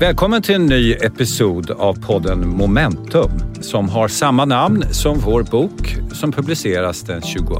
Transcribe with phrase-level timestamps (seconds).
[0.00, 5.96] Välkommen till en ny episod av podden Momentum som har samma namn som vår bok
[6.12, 7.54] som publiceras den 22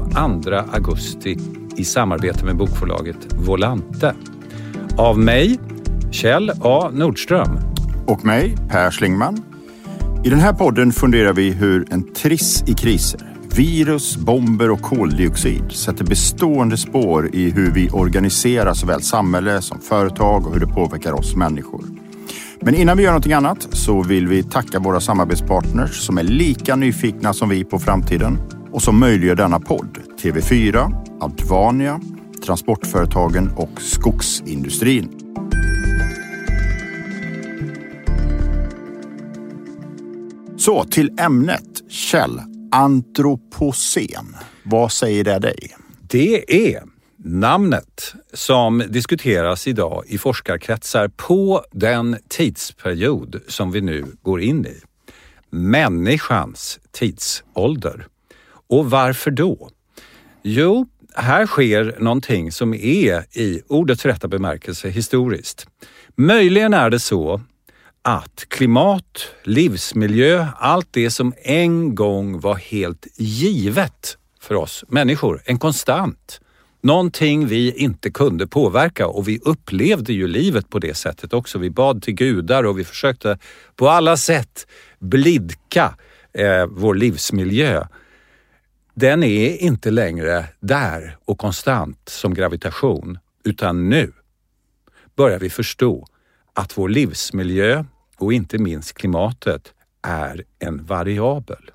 [0.71, 1.37] augusti
[1.77, 4.15] i samarbete med bokförlaget Volante.
[4.97, 5.59] Av mig,
[6.11, 7.59] Kjell A Nordström.
[8.07, 9.43] Och mig, Per Schlingman.
[10.25, 13.21] I den här podden funderar vi hur en triss i kriser,
[13.55, 20.47] virus, bomber och koldioxid sätter bestående spår i hur vi organiserar såväl samhälle som företag
[20.47, 21.99] och hur det påverkar oss människor.
[22.61, 26.75] Men innan vi gör någonting annat så vill vi tacka våra samarbetspartners som är lika
[26.75, 28.37] nyfikna som vi på framtiden
[28.71, 29.97] och som möjliggör denna podd.
[30.21, 32.01] TV4, Advania,
[32.45, 35.09] Transportföretagen och Skogsindustrin.
[40.57, 41.63] Så till ämnet.
[41.89, 42.41] Kjell,
[42.71, 44.35] antropocen.
[44.63, 45.75] Vad säger det dig?
[46.01, 46.83] Det är
[47.23, 54.81] namnet som diskuteras idag i forskarkretsar på den tidsperiod som vi nu går in i.
[55.49, 58.07] Människans tidsålder.
[58.67, 59.69] Och varför då?
[60.43, 65.67] Jo, här sker någonting som är i ordets rätta bemärkelse historiskt.
[66.15, 67.41] Möjligen är det så
[68.01, 75.59] att klimat, livsmiljö, allt det som en gång var helt givet för oss människor, en
[75.59, 76.41] konstant,
[76.81, 81.59] någonting vi inte kunde påverka och vi upplevde ju livet på det sättet också.
[81.59, 83.37] Vi bad till gudar och vi försökte
[83.75, 84.67] på alla sätt
[84.99, 85.95] blidka
[86.33, 87.87] eh, vår livsmiljö.
[88.93, 94.11] Den är inte längre där och konstant som gravitation, utan nu
[95.15, 96.07] börjar vi förstå
[96.53, 97.83] att vår livsmiljö
[98.17, 101.71] och inte minst klimatet är en variabel.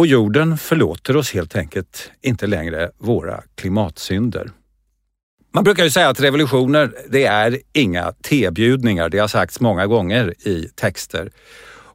[0.00, 4.50] Och jorden förlåter oss helt enkelt inte längre våra klimatsynder.
[5.54, 9.08] Man brukar ju säga att revolutioner, det är inga tebjudningar.
[9.08, 11.30] Det har sagts många gånger i texter.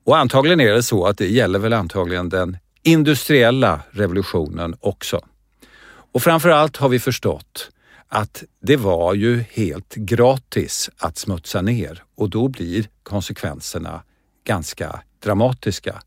[0.04, 5.22] Och antagligen är det så att det gäller väl antagligen den industriella revolutionen också.
[6.12, 7.70] Och framför allt har vi förstått
[8.08, 14.04] att det var ju helt gratis att smutsa ner och då blir konsekvenserna
[14.44, 16.02] ganska dramatiska.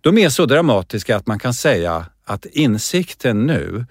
[0.00, 3.86] De är så dramatiska att man kan säga att insikten nu,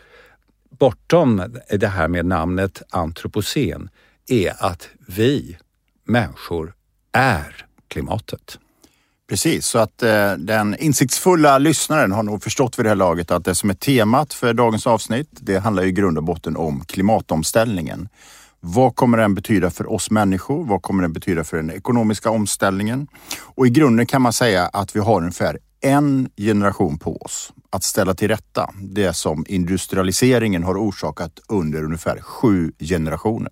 [0.79, 3.89] bortom det här med namnet antropocen,
[4.27, 5.57] är att vi
[6.05, 6.73] människor
[7.11, 8.59] är klimatet.
[9.29, 13.45] Precis, så att eh, den insiktsfulla lyssnaren har nog förstått vid det här laget att
[13.45, 18.09] det som är temat för dagens avsnitt, det handlar i grund och botten om klimatomställningen.
[18.59, 20.65] Vad kommer den betyda för oss människor?
[20.65, 23.07] Vad kommer den betyda för den ekonomiska omställningen?
[23.39, 27.83] Och i grunden kan man säga att vi har ungefär en generation på oss att
[27.83, 33.51] ställa till rätta det som industrialiseringen har orsakat under ungefär sju generationer.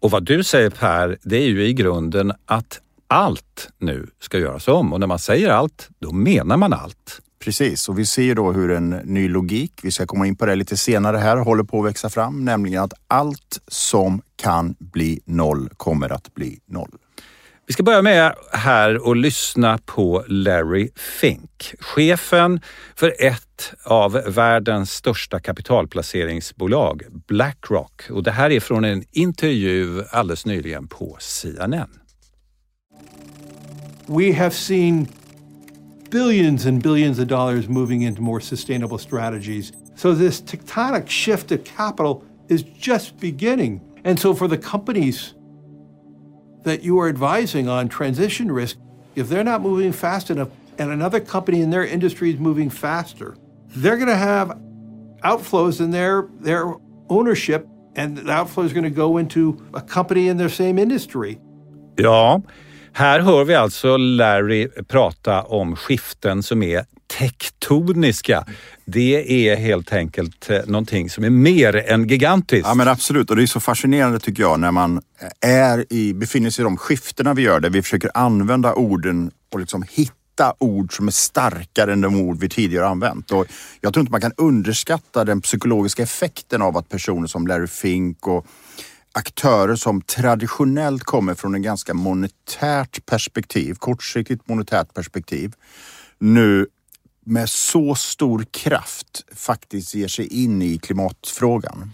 [0.00, 4.68] Och vad du säger Per, det är ju i grunden att allt nu ska göras
[4.68, 7.20] om och när man säger allt, då menar man allt.
[7.44, 10.54] Precis, och vi ser då hur en ny logik, vi ska komma in på det
[10.54, 15.68] lite senare här, håller på att växa fram, nämligen att allt som kan bli noll
[15.76, 16.90] kommer att bli noll.
[17.66, 22.60] Vi ska börja med här och lyssna på Larry Fink, chefen
[22.94, 28.02] för ett av världens största kapitalplaceringsbolag, Blackrock.
[28.10, 31.88] Och det här är från en intervju alldeles nyligen på CNN.
[34.06, 35.06] We have seen
[36.10, 39.72] billions and billions of dollars moving into more sustainable strategies.
[39.96, 43.80] So this tectonic shift of capital is just beginning.
[44.04, 45.34] And so for the companies
[46.64, 48.76] that you are advising on transition risk,
[49.14, 53.36] if they're not moving fast enough and another company in their industry is moving faster,
[53.76, 54.58] they're going to have
[55.22, 56.74] outflows in their, their
[57.08, 61.38] ownership and the outflow is going to go into a company in their same industry.
[61.96, 62.40] Ja,
[62.92, 66.84] här hör vi alltså Larry prata om skiften som är
[67.18, 68.44] tektoniska.
[68.84, 72.66] Det är helt enkelt eh, någonting som är mer än gigantiskt.
[72.66, 75.02] Ja men absolut och det är så fascinerande tycker jag när man
[75.40, 79.60] är i, befinner sig i de skiftena vi gör där vi försöker använda orden och
[79.60, 83.30] liksom hitta ord som är starkare än de ord vi tidigare använt.
[83.30, 83.46] Och
[83.80, 88.26] jag tror inte man kan underskatta den psykologiska effekten av att personer som Larry Fink
[88.26, 88.46] och
[89.12, 95.52] aktörer som traditionellt kommer från en ganska monetärt perspektiv, kortsiktigt monetärt perspektiv,
[96.18, 96.66] nu
[97.24, 101.92] med så stor kraft faktiskt ger sig in i klimatfrågan.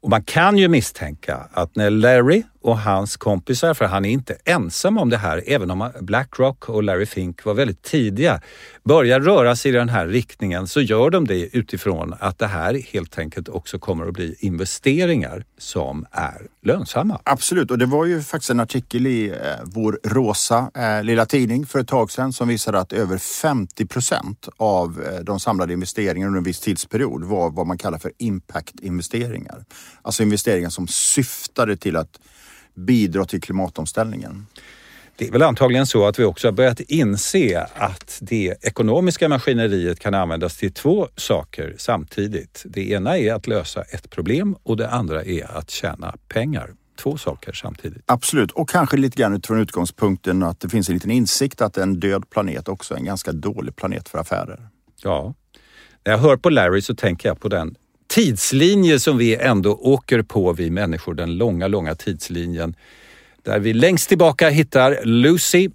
[0.00, 4.36] Och man kan ju misstänka att när Larry och hans kompisar, för han är inte
[4.44, 8.40] ensam om det här, även om Blackrock och Larry Fink var väldigt tidiga,
[8.84, 12.74] börjar röra sig i den här riktningen så gör de det utifrån att det här
[12.92, 17.20] helt enkelt också kommer att bli investeringar som är lönsamma.
[17.24, 19.34] Absolut, och det var ju faktiskt en artikel i eh,
[19.64, 24.48] vår rosa eh, lilla tidning för ett tag sedan som visade att över 50 procent
[24.56, 29.64] av eh, de samlade investeringarna under en viss tidsperiod var vad man kallar för impact-investeringar.
[30.02, 32.18] Alltså investeringar som syftade till att
[32.76, 34.46] bidra till klimatomställningen.
[35.18, 39.98] Det är väl antagligen så att vi också har börjat inse att det ekonomiska maskineriet
[39.98, 42.62] kan användas till två saker samtidigt.
[42.66, 46.70] Det ena är att lösa ett problem och det andra är att tjäna pengar.
[46.98, 48.02] Två saker samtidigt.
[48.06, 52.00] Absolut, och kanske lite grann utifrån utgångspunkten att det finns en liten insikt att en
[52.00, 54.68] död planet också är en ganska dålig planet för affärer.
[55.02, 55.34] Ja.
[56.04, 57.74] När jag hör på Larry så tänker jag på den
[58.08, 62.76] tidslinje som vi ändå åker på, vi människor, den långa, långa tidslinjen.
[63.42, 65.68] Där vi längst tillbaka hittar Lucy,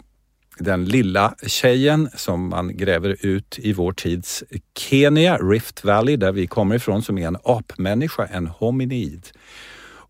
[0.59, 4.43] den lilla tjejen som man gräver ut i vår tids
[4.77, 9.27] Kenya, Rift Valley, där vi kommer ifrån, som är en apmänniska, en hominid.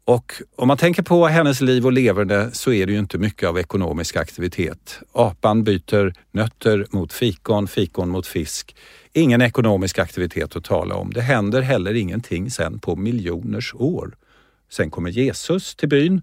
[0.06, 3.50] Och om man tänker på hennes liv och leverne så är det ju inte mycket
[3.50, 5.00] av ekonomisk aktivitet.
[5.12, 8.76] Apan byter nötter mot fikon, fikon mot fisk.
[9.14, 11.14] Ingen ekonomisk aktivitet att tala om.
[11.14, 14.16] Det händer heller ingenting sen på miljoners år.
[14.72, 16.22] Sen kommer Jesus till byn.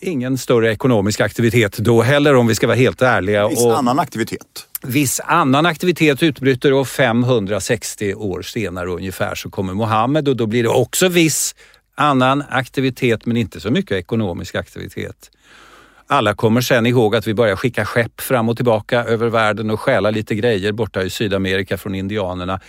[0.00, 3.48] Ingen större ekonomisk aktivitet då heller om vi ska vara helt ärliga.
[3.48, 4.66] Viss och annan aktivitet.
[4.82, 10.62] Viss annan aktivitet utbryter och 560 år senare ungefär så kommer Mohammed och då blir
[10.62, 11.54] det också viss
[11.98, 15.30] annan aktivitet men inte så mycket ekonomisk aktivitet.
[16.06, 19.80] Alla kommer sen ihåg att vi börjar skicka skepp fram och tillbaka över världen och
[19.80, 22.60] stjäla lite grejer borta i Sydamerika från indianerna.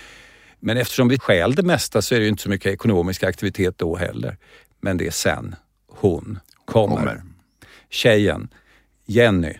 [0.60, 3.96] Men eftersom vi stjäl det mesta så är det inte så mycket ekonomisk aktivitet då
[3.96, 4.38] heller.
[4.81, 5.56] Men det är sen
[5.88, 6.96] hon kommer.
[6.96, 7.22] kommer.
[7.90, 8.50] Tjejen,
[9.06, 9.54] Jenny,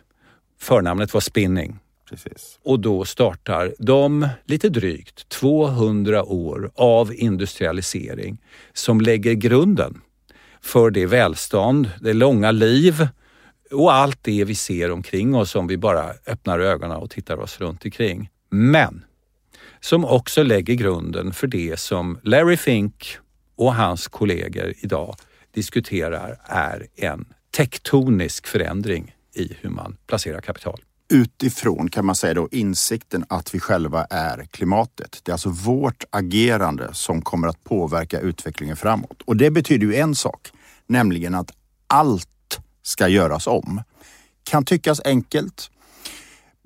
[0.60, 1.80] förnamnet var Spinning.
[2.09, 2.59] Precis.
[2.63, 8.38] Och då startar de lite drygt 200 år av industrialisering
[8.73, 10.01] som lägger grunden
[10.61, 13.07] för det välstånd, det långa liv
[13.71, 17.59] och allt det vi ser omkring oss om vi bara öppnar ögonen och tittar oss
[17.59, 18.29] runt omkring.
[18.50, 19.06] Men
[19.79, 23.17] som också lägger grunden för det som Larry Fink
[23.56, 25.15] och hans kollegor idag
[25.51, 32.50] diskuterar är en tektonisk förändring i hur man placerar kapital utifrån kan man säga då
[32.51, 35.19] insikten att vi själva är klimatet.
[35.23, 39.21] Det är alltså vårt agerande som kommer att påverka utvecklingen framåt.
[39.25, 40.51] Och det betyder ju en sak,
[40.88, 41.51] nämligen att
[41.88, 43.81] allt ska göras om.
[44.44, 45.71] Kan tyckas enkelt.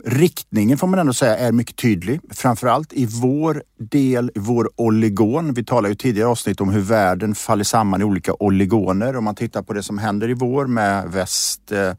[0.05, 2.19] Riktningen får man ändå säga är mycket tydlig.
[2.31, 5.53] Framförallt i vår del, vår oligon.
[5.53, 9.15] Vi talade ju tidigare avsnitt om hur världen faller samman i olika oligoner.
[9.15, 11.93] Om man tittar på det som händer i vår med väst, eh,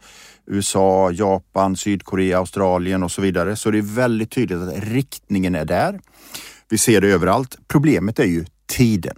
[0.47, 3.57] USA, Japan, Sydkorea, Australien och så vidare.
[3.57, 6.01] Så det är väldigt tydligt att riktningen är där.
[6.69, 7.59] Vi ser det överallt.
[7.69, 9.17] Problemet är ju tiden.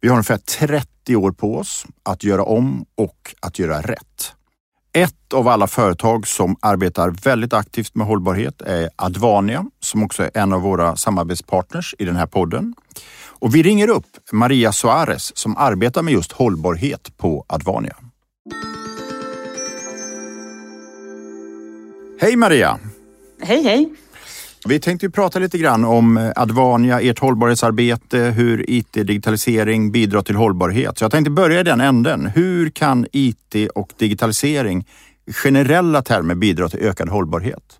[0.00, 4.11] Vi har ungefär 30 år på oss att göra om och att göra rätt.
[4.94, 10.30] Ett av alla företag som arbetar väldigt aktivt med hållbarhet är Advania som också är
[10.34, 12.74] en av våra samarbetspartners i den här podden.
[13.24, 17.96] Och vi ringer upp Maria Suarez som arbetar med just hållbarhet på Advania.
[22.20, 22.78] Hej Maria!
[23.42, 23.94] Hej hej!
[24.68, 30.98] Vi tänkte prata lite grann om eh, Advania, ert hållbarhetsarbete, hur IT-digitalisering bidrar till hållbarhet.
[30.98, 32.26] Så jag tänkte börja i den änden.
[32.26, 34.86] Hur kan IT och digitalisering
[35.26, 37.78] i generella termer bidra till ökad hållbarhet?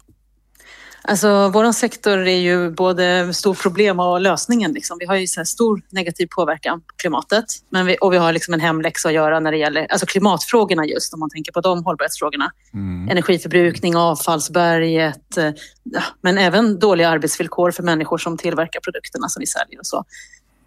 [1.05, 4.73] Alltså, vår sektor är ju både stort problem och lösningen.
[4.73, 4.99] Liksom.
[5.01, 8.55] Vi har ju så stor negativ påverkan på klimatet men vi, och vi har liksom
[8.55, 11.85] en hemläxa att göra när det gäller alltså klimatfrågorna just om man tänker på de
[11.85, 12.51] hållbarhetsfrågorna.
[12.75, 13.09] Mm.
[13.11, 15.51] Energiförbrukning, avfallsberget eh,
[15.83, 20.05] ja, men även dåliga arbetsvillkor för människor som tillverkar produkterna som vi säljer och så.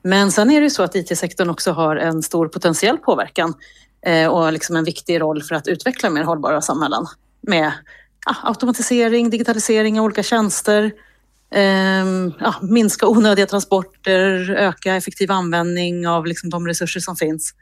[0.02, 3.54] Men sen är det ju så att IT-sektorn också har en stor potentiell påverkan
[4.06, 7.06] eh, och liksom en viktig roll för att utveckla mer hållbara samhällen
[7.42, 7.72] med
[8.26, 10.92] ja, automatisering, digitalisering av olika tjänster,
[11.52, 12.06] eh,
[12.40, 17.54] ja, minska onödiga transporter, öka effektiv användning av liksom de resurser som finns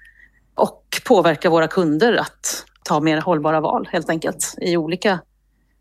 [0.55, 5.19] och påverka våra kunder att ta mer hållbara val helt enkelt i olika,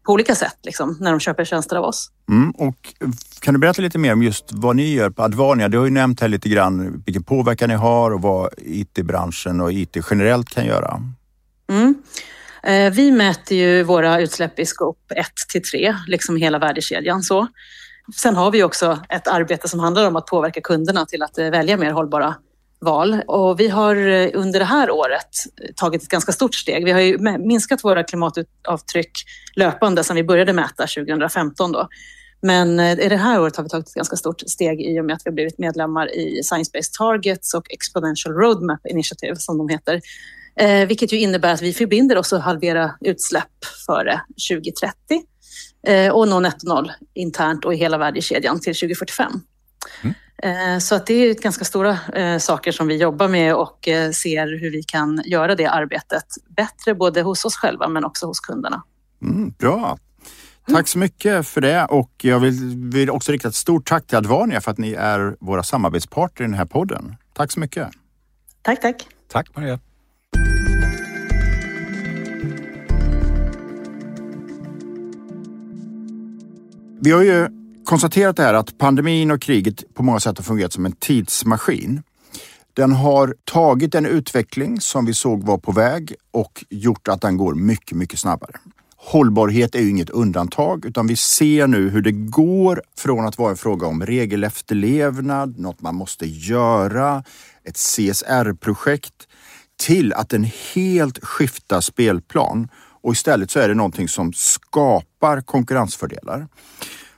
[0.07, 2.11] på olika sätt liksom, när de köper tjänster av oss.
[2.29, 2.95] Mm, och
[3.41, 5.69] kan du berätta lite mer om just vad ni gör på Advania?
[5.69, 9.73] Du har ju nämnt här lite grann vilken påverkan ni har och vad IT-branschen och
[9.73, 11.03] IT generellt kan göra.
[11.71, 11.95] Mm.
[12.67, 17.23] Eh, vi mäter ju våra utsläpp i scope 1 till 3, liksom hela värdekedjan.
[17.23, 17.47] Så.
[18.17, 21.51] Sen har vi också ett arbete som handlar om att påverka kunderna till att eh,
[21.51, 22.35] välja mer hållbara
[22.81, 23.23] val.
[23.27, 25.29] Och vi har eh, under det här året
[25.77, 26.85] tagit ett ganska stort steg.
[26.85, 29.13] Vi har ju minskat våra klimatavtryck
[29.57, 31.73] löpande sedan vi började mäta 2015.
[31.73, 31.89] Då.
[32.43, 35.15] Men i det här året har vi tagit ett ganska stort steg i och med
[35.15, 39.69] att vi har blivit medlemmar i Science Based Targets och Exponential Roadmap Initiative som de
[39.69, 40.01] heter.
[40.57, 44.95] Eh, vilket ju innebär att vi förbinder oss att halvera utsläpp före 2030
[45.87, 49.33] eh, och nå netto noll internt och i hela värdekedjan till 2045.
[50.03, 50.15] Mm.
[50.43, 54.11] Eh, så att det är ganska stora eh, saker som vi jobbar med och eh,
[54.11, 56.25] ser hur vi kan göra det arbetet
[56.57, 58.83] bättre både hos oss själva men också hos kunderna.
[59.23, 59.99] Mm, bra.
[60.67, 64.19] Tack så mycket för det och jag vill, vill också rikta ett stort tack till
[64.19, 67.17] Advania för att ni är våra samarbetspartner i den här podden.
[67.33, 67.89] Tack så mycket.
[68.63, 69.07] Tack, tack.
[69.29, 69.79] Tack Maria.
[77.05, 77.49] Vi har ju
[77.85, 82.03] konstaterat det här att pandemin och kriget på många sätt har fungerat som en tidsmaskin.
[82.75, 87.37] Den har tagit en utveckling som vi såg var på väg och gjort att den
[87.37, 88.53] går mycket, mycket snabbare.
[88.97, 93.51] Hållbarhet är ju inget undantag utan vi ser nu hur det går från att vara
[93.51, 97.25] en fråga om regelefterlevnad, något man måste göra,
[97.65, 99.29] ett CSR-projekt
[99.77, 102.69] till att den helt skiftar spelplan
[103.03, 106.49] och istället så är det någonting som skapar konkurrensfördelar.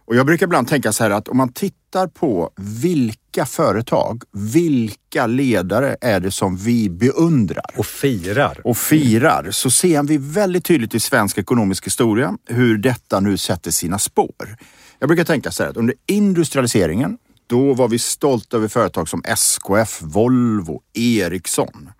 [0.06, 5.26] Och jag brukar ibland tänka så här att om man tittar på vilka företag, vilka
[5.26, 7.64] ledare är det som vi beundrar?
[7.76, 8.60] Och firar.
[8.64, 9.50] Och firar.
[9.50, 14.56] Så ser vi väldigt tydligt i svensk ekonomisk historia hur detta nu sätter sina spår.
[14.98, 19.22] Jag brukar tänka så här att under industrialiseringen, då var vi stolta över företag som
[19.24, 21.90] SKF, Volvo, Ericsson.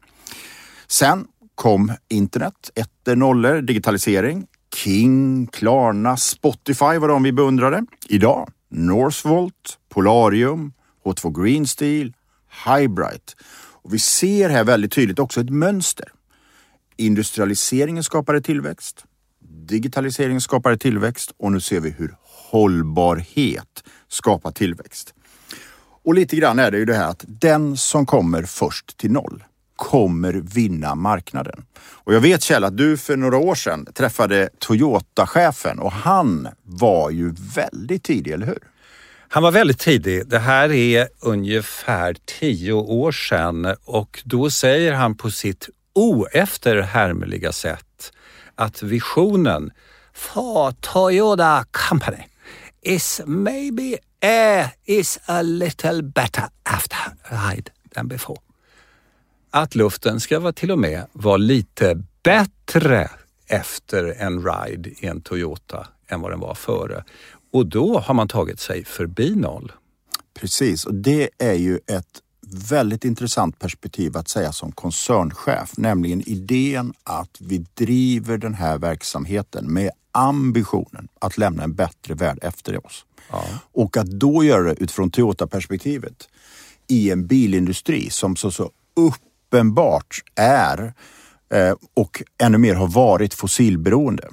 [0.87, 4.47] Sen kom internet, ettor, nollor, digitalisering.
[4.75, 7.87] King, Klarna, Spotify var de vi beundrade.
[8.09, 10.73] Idag Northvolt, Polarium,
[11.05, 12.13] H2 Green Steel,
[12.67, 13.33] Hybrite.
[13.83, 16.09] Och vi ser här väldigt tydligt också ett mönster.
[16.97, 19.05] Industrialiseringen skapade tillväxt.
[19.67, 25.15] Digitaliseringen skapade tillväxt och nu ser vi hur hållbarhet skapar tillväxt.
[26.05, 29.45] Och lite grann är det ju det här att den som kommer först till noll
[29.77, 31.65] kommer vinna marknaden.
[31.79, 37.11] Och jag vet Kjell att du för några år sedan träffade Toyota-chefen och han var
[37.11, 38.59] ju väldigt tidig, eller hur?
[39.29, 40.29] Han var väldigt tidig.
[40.29, 48.13] Det här är ungefär tio år sedan och då säger han på sitt oefterhärmliga sätt
[48.55, 49.71] att visionen
[50.13, 52.25] för Toyota Company
[52.83, 56.99] is maybe air is a little better after
[57.31, 58.39] ride than before
[59.55, 63.11] att luften ska vara till och med vara lite bättre
[63.47, 67.05] efter en ride i en Toyota än vad den var före.
[67.53, 69.73] Och då har man tagit sig förbi noll.
[70.35, 72.23] Precis, och det är ju ett
[72.71, 79.73] väldigt intressant perspektiv att säga som koncernchef, nämligen idén att vi driver den här verksamheten
[79.73, 83.05] med ambitionen att lämna en bättre värld efter oss.
[83.31, 83.45] Ja.
[83.73, 86.29] Och att då göra det utifrån Toyota-perspektivet
[86.87, 89.15] i en bilindustri som så, så upp
[89.55, 90.93] uppenbart är
[91.55, 94.29] eh, och ännu mer har varit fossilberoende.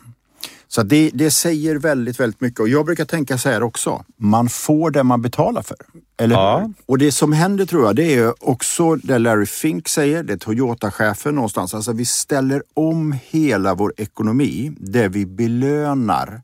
[0.68, 4.06] Så det, det säger väldigt, väldigt mycket och jag brukar tänka så här också.
[4.18, 5.78] Man får det man betalar för.
[6.18, 6.70] Eller ja.
[6.86, 10.38] Och det som händer tror jag, det är också det Larry Fink säger, det är
[10.38, 11.74] Toyota-chefen någonstans.
[11.74, 16.42] Alltså vi ställer om hela vår ekonomi där vi belönar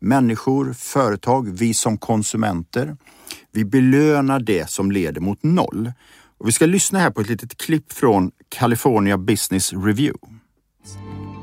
[0.00, 2.96] människor, företag, vi som konsumenter.
[3.52, 5.92] Vi belönar det som leder mot noll.
[6.38, 10.18] Och vi ska lyssna här på ett litet klipp från California Business Review.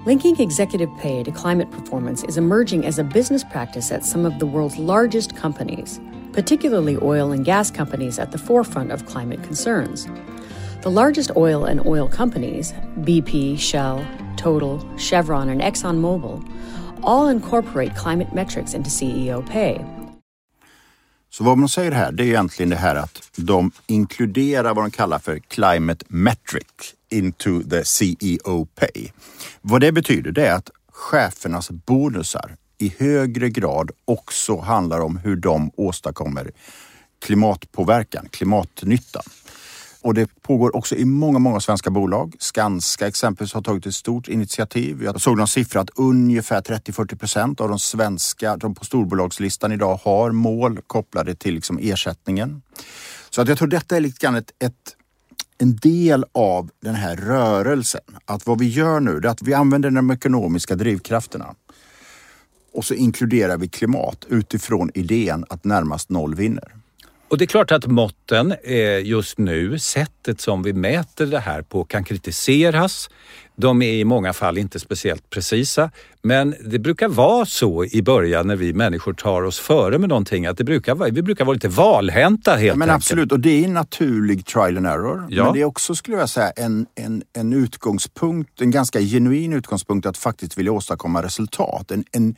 [0.08, 4.40] Linking executive pay to climate performance is emerging as a business practice at some of
[4.40, 6.00] the world's largest companies,
[6.34, 10.08] particularly oil and gas companies at the forefront of climate concerns.
[10.84, 14.06] The largest oil and oil companies, BP, Shell,
[14.38, 16.40] Total, Chevron, and ExxonMobil,
[17.04, 19.84] all incorporate climate metrics into CEO pay.
[21.38, 24.92] Så vad man säger här, det är egentligen det här att de inkluderar vad de
[24.92, 26.66] kallar för climate metric
[27.10, 29.12] into the CEO pay.
[29.62, 35.36] Vad det betyder det är att chefernas bonusar i högre grad också handlar om hur
[35.36, 36.52] de åstadkommer
[37.26, 39.22] klimatpåverkan, klimatnytta.
[40.06, 42.36] Och det pågår också i många, många svenska bolag.
[42.40, 45.04] Skanska exempelvis har tagit ett stort initiativ.
[45.04, 50.00] Jag såg någon siffra att ungefär 30-40 procent av de svenska, de på storbolagslistan idag
[50.04, 52.62] har mål kopplade till liksom ersättningen.
[53.30, 54.96] Så att jag tror detta är lite grann ett, ett
[55.58, 58.02] en del av den här rörelsen.
[58.26, 61.56] Att vad vi gör nu är att vi använder de ekonomiska drivkrafterna
[62.74, 66.85] och så inkluderar vi klimat utifrån idén att närmast noll vinner.
[67.28, 68.56] Och det är klart att måtten
[69.04, 73.10] just nu, sättet som vi mäter det här på kan kritiseras.
[73.56, 75.92] De är i många fall inte speciellt precisa.
[76.22, 80.46] Men det brukar vara så i början när vi människor tar oss före med någonting
[80.46, 83.04] att det brukar vi brukar vara lite valhänta helt ja, men enkelt.
[83.04, 85.28] Absolut, och det är en naturlig trial and error.
[85.30, 85.44] Ja.
[85.44, 90.06] Men det är också, skulle jag säga, en, en, en utgångspunkt, en ganska genuin utgångspunkt
[90.06, 91.92] att faktiskt vilja åstadkomma resultat.
[91.92, 92.36] En, en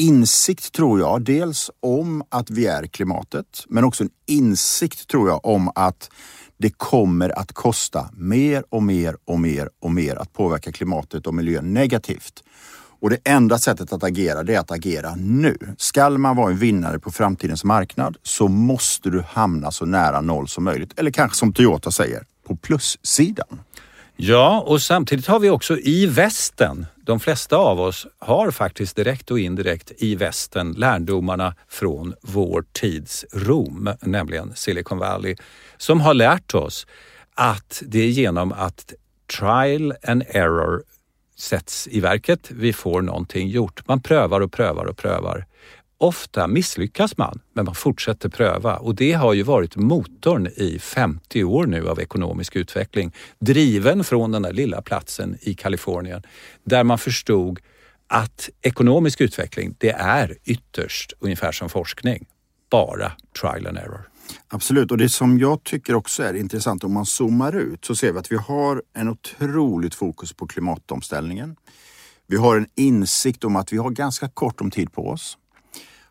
[0.00, 5.46] insikt tror jag, dels om att vi är klimatet, men också en insikt tror jag
[5.46, 6.10] om att
[6.58, 11.34] det kommer att kosta mer och mer och mer och mer att påverka klimatet och
[11.34, 12.44] miljön negativt.
[13.00, 15.56] Och det enda sättet att agera, det är att agera nu.
[15.76, 20.48] Skall man vara en vinnare på framtidens marknad så måste du hamna så nära noll
[20.48, 20.98] som möjligt.
[20.98, 23.60] Eller kanske som Toyota säger, på plussidan.
[24.22, 29.30] Ja, och samtidigt har vi också i västen, de flesta av oss har faktiskt direkt
[29.30, 35.36] och indirekt i västen lärdomarna från vår tids Rom, nämligen Silicon Valley,
[35.76, 36.86] som har lärt oss
[37.34, 38.94] att det är genom att
[39.38, 40.82] trial and error
[41.38, 43.88] sätts i verket vi får någonting gjort.
[43.88, 45.46] Man prövar och prövar och prövar.
[46.02, 51.44] Ofta misslyckas man, men man fortsätter pröva och det har ju varit motorn i 50
[51.44, 53.12] år nu av ekonomisk utveckling.
[53.38, 56.22] Driven från den där lilla platsen i Kalifornien
[56.64, 57.58] där man förstod
[58.06, 62.26] att ekonomisk utveckling, det är ytterst ungefär som forskning.
[62.70, 64.08] Bara trial and error.
[64.48, 68.12] Absolut, och det som jag tycker också är intressant om man zoomar ut så ser
[68.12, 71.56] vi att vi har en otroligt fokus på klimatomställningen.
[72.26, 75.36] Vi har en insikt om att vi har ganska kort om tid på oss.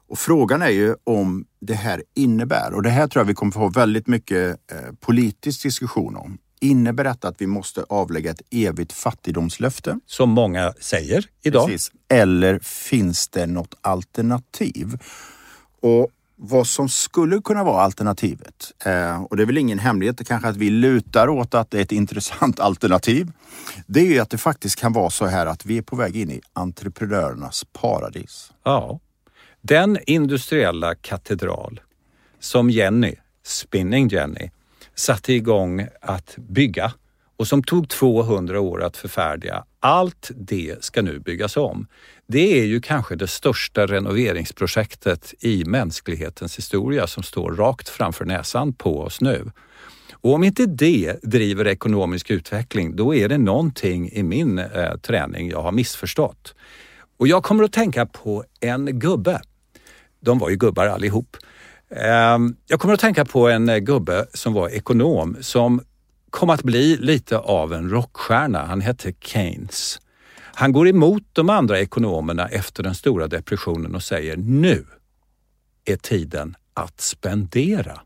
[0.09, 3.51] Och frågan är ju om det här innebär, och det här tror jag vi kommer
[3.51, 6.37] få väldigt mycket eh, politisk diskussion om.
[6.61, 9.99] Innebär detta att vi måste avlägga ett evigt fattigdomslöfte?
[10.05, 11.67] Som många säger idag.
[11.67, 11.91] Precis.
[12.09, 14.97] Eller finns det något alternativ?
[15.81, 20.49] Och vad som skulle kunna vara alternativet, eh, och det är väl ingen hemlighet kanske
[20.49, 23.31] att vi lutar åt att det är ett intressant alternativ.
[23.87, 26.17] Det är ju att det faktiskt kan vara så här att vi är på väg
[26.17, 28.51] in i entreprenörernas paradis.
[28.63, 28.99] Ja.
[29.61, 31.79] Den industriella katedral
[32.39, 34.49] som Jenny, Spinning Jenny,
[34.95, 36.93] satte igång att bygga
[37.37, 39.63] och som tog 200 år att förfärdiga.
[39.79, 41.87] Allt det ska nu byggas om.
[42.27, 48.73] Det är ju kanske det största renoveringsprojektet i mänsklighetens historia som står rakt framför näsan
[48.73, 49.51] på oss nu.
[50.11, 55.49] Och om inte det driver ekonomisk utveckling, då är det någonting i min eh, träning
[55.49, 56.55] jag har missförstått.
[57.19, 59.41] Och jag kommer att tänka på en gubbe.
[60.19, 61.37] De var ju gubbar allihop.
[61.95, 65.81] Ehm, jag kommer att tänka på en eh, gubbe som var ekonom som
[66.29, 68.65] kom att bli lite av en rockstjärna.
[68.65, 69.99] Han hette Keynes.
[70.53, 74.85] Han går emot de andra ekonomerna efter den stora depressionen och säger nu
[75.85, 78.01] är tiden att spendera.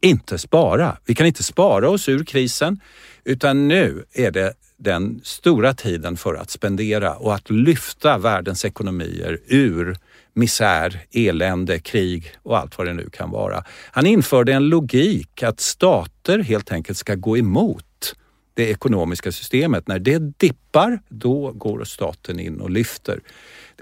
[0.00, 0.98] Inte spara.
[1.04, 2.80] Vi kan inte spara oss ur krisen
[3.24, 9.40] utan nu är det den stora tiden för att spendera och att lyfta världens ekonomier
[9.46, 9.96] ur
[10.34, 13.64] misär, elände, krig och allt vad det nu kan vara.
[13.90, 18.14] Han införde en logik att stater helt enkelt ska gå emot
[18.54, 19.88] det ekonomiska systemet.
[19.88, 23.20] När det dippar, då går staten in och lyfter.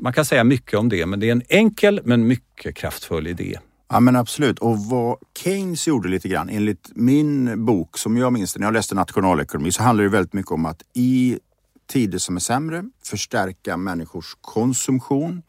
[0.00, 3.58] Man kan säga mycket om det, men det är en enkel men mycket kraftfull idé.
[3.88, 4.58] Ja men absolut.
[4.58, 8.74] Och vad Keynes gjorde lite grann, enligt min bok som jag minns det när jag
[8.74, 11.38] läste nationalekonomi, så handlar det väldigt mycket om att i
[11.86, 15.42] tider som är sämre förstärka människors konsumtion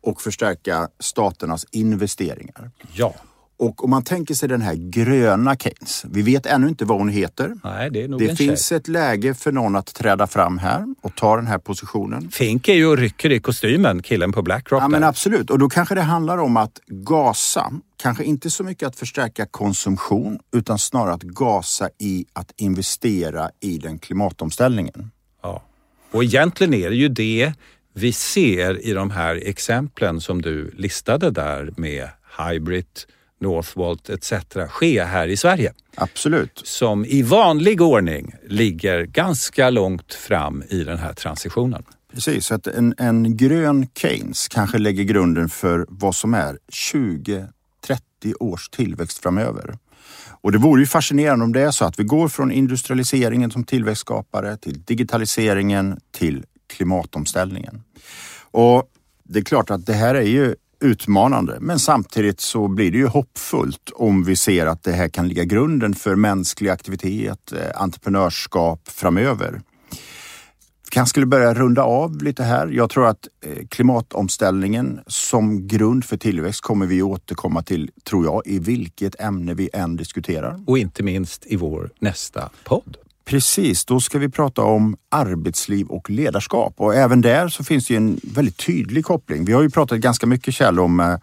[0.00, 2.70] och förstärka staternas investeringar.
[2.92, 3.14] Ja.
[3.58, 6.04] Och om man tänker sig den här gröna Keynes.
[6.10, 7.54] Vi vet ännu inte vad hon heter.
[7.64, 8.78] Nej, det är nog det en finns tjej.
[8.78, 12.30] ett läge för någon att träda fram här och ta den här positionen.
[12.30, 14.82] Fink är ju och rycker i kostymen, killen på Blackrock.
[14.82, 15.50] Ja, men absolut.
[15.50, 17.72] Och då kanske det handlar om att gasa.
[17.96, 23.78] Kanske inte så mycket att förstärka konsumtion utan snarare att gasa i att investera i
[23.78, 25.10] den klimatomställningen.
[25.42, 25.62] Ja.
[26.10, 27.52] Och egentligen är det ju det
[27.94, 32.86] vi ser i de här exemplen som du listade där med Hybrid,
[33.40, 34.32] Northvolt etc.
[34.68, 35.72] ske här i Sverige.
[35.94, 36.60] Absolut.
[36.64, 41.84] Som i vanlig ordning ligger ganska långt fram i den här transitionen.
[42.12, 47.48] Precis, att en, en grön Keynes kanske lägger grunden för vad som är 20-30
[48.40, 49.78] års tillväxt framöver.
[50.40, 53.64] Och det vore ju fascinerande om det är så att vi går från industrialiseringen som
[53.64, 57.82] tillväxtskapare till digitaliseringen till klimatomställningen.
[58.50, 58.90] Och
[59.24, 61.58] det är klart att det här är ju utmanande.
[61.60, 65.44] Men samtidigt så blir det ju hoppfullt om vi ser att det här kan ligga
[65.44, 69.60] grunden för mänsklig aktivitet, eh, entreprenörskap framöver.
[70.84, 72.68] Vi kanske skulle börja runda av lite här.
[72.68, 78.42] Jag tror att eh, klimatomställningen som grund för tillväxt kommer vi återkomma till, tror jag,
[78.44, 80.60] i vilket ämne vi än diskuterar.
[80.66, 82.96] Och inte minst i vår nästa podd.
[83.28, 87.96] Precis, då ska vi prata om arbetsliv och ledarskap och även där så finns det
[87.96, 89.44] en väldigt tydlig koppling.
[89.44, 91.16] Vi har ju pratat ganska mycket Kjell om eh,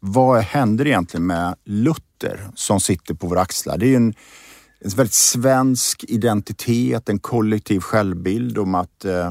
[0.00, 3.78] vad händer egentligen med Luther som sitter på våra axlar?
[3.78, 4.14] Det är en
[4.84, 9.30] en väldigt svensk identitet, en kollektiv självbild om att eh,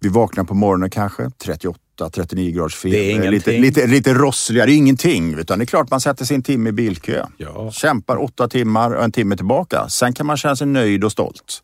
[0.00, 3.30] vi vaknar på morgonen kanske 38 39 graders feber.
[3.30, 5.34] Lite, lite, lite rossliga, det är ingenting.
[5.34, 7.26] Utan det är klart man sätter sin timme i bilkö.
[7.36, 7.70] Ja.
[7.70, 9.88] Kämpar åtta timmar och en timme tillbaka.
[9.88, 11.62] Sen kan man känna sig nöjd och stolt.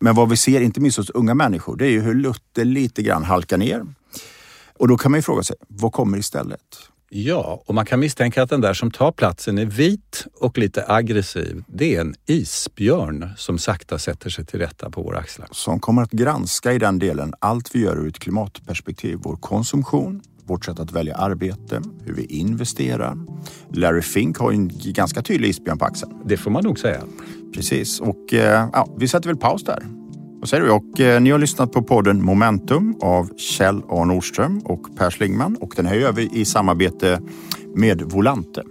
[0.00, 3.02] Men vad vi ser, inte minst hos unga människor, det är ju hur Luther lite
[3.02, 3.82] grann halkar ner.
[4.78, 6.60] Och då kan man ju fråga sig, vad kommer istället?
[7.10, 10.84] Ja, och man kan misstänka att den där som tar platsen är vit och lite
[10.88, 11.64] aggressiv.
[11.66, 15.48] Det är en isbjörn som sakta sätter sig till rätta på våra axlar.
[15.50, 19.18] Som kommer att granska i den delen allt vi gör ur ett klimatperspektiv.
[19.22, 23.16] Vår konsumtion, vårt sätt att välja arbete, hur vi investerar.
[23.72, 26.12] Larry Fink har en ganska tydlig isbjörn på axeln.
[26.24, 27.02] Det får man nog säga.
[27.54, 29.82] Precis, och eh, ja, vi sätter väl paus där.
[30.40, 30.70] Vad säger du?
[30.70, 35.56] Och, eh, ni har lyssnat på podden Momentum av Kjell A Nordström och Per Slingman
[35.60, 37.20] och den här gör vi i samarbete
[37.74, 38.62] med Volante.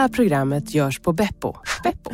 [0.00, 1.54] Här programmet görs på Beppo.
[1.84, 2.10] Beppo.